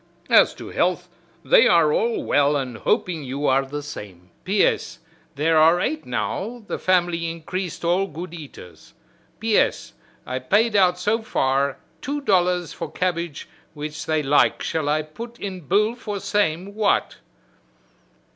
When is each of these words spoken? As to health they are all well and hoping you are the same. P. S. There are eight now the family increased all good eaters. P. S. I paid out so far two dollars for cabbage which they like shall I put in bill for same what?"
As 0.31 0.55
to 0.55 0.69
health 0.69 1.09
they 1.45 1.67
are 1.67 1.93
all 1.93 2.23
well 2.23 2.55
and 2.55 2.77
hoping 2.79 3.23
you 3.23 3.45
are 3.45 3.63
the 3.63 3.83
same. 3.83 4.31
P. 4.43 4.63
S. 4.65 4.97
There 5.35 5.57
are 5.59 5.79
eight 5.79 6.07
now 6.07 6.63
the 6.65 6.79
family 6.79 7.29
increased 7.29 7.85
all 7.85 8.07
good 8.07 8.33
eaters. 8.33 8.95
P. 9.39 9.55
S. 9.59 9.93
I 10.25 10.39
paid 10.39 10.75
out 10.75 10.97
so 10.97 11.21
far 11.21 11.77
two 12.01 12.19
dollars 12.19 12.73
for 12.73 12.91
cabbage 12.91 13.47
which 13.75 14.07
they 14.07 14.23
like 14.23 14.63
shall 14.63 14.89
I 14.89 15.03
put 15.03 15.39
in 15.39 15.67
bill 15.67 15.93
for 15.93 16.19
same 16.19 16.73
what?" 16.73 17.17